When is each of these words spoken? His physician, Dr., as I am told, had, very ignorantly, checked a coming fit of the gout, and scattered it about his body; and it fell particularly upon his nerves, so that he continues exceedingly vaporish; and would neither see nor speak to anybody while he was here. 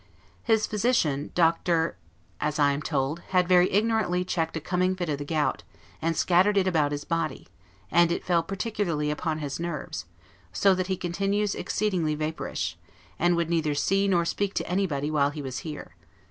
His 0.41 0.65
physician, 0.65 1.29
Dr., 1.35 1.95
as 2.39 2.57
I 2.57 2.71
am 2.71 2.81
told, 2.81 3.19
had, 3.27 3.47
very 3.47 3.71
ignorantly, 3.71 4.25
checked 4.25 4.57
a 4.57 4.59
coming 4.59 4.95
fit 4.95 5.09
of 5.09 5.19
the 5.19 5.23
gout, 5.25 5.61
and 6.01 6.17
scattered 6.17 6.57
it 6.57 6.65
about 6.65 6.91
his 6.91 7.03
body; 7.05 7.47
and 7.91 8.11
it 8.11 8.25
fell 8.25 8.41
particularly 8.41 9.11
upon 9.11 9.37
his 9.37 9.59
nerves, 9.59 10.07
so 10.51 10.73
that 10.73 10.87
he 10.87 10.97
continues 10.97 11.53
exceedingly 11.53 12.15
vaporish; 12.15 12.77
and 13.19 13.35
would 13.35 13.51
neither 13.51 13.75
see 13.75 14.07
nor 14.07 14.25
speak 14.25 14.55
to 14.55 14.67
anybody 14.67 15.11
while 15.11 15.29
he 15.29 15.43
was 15.43 15.59
here. 15.59 15.93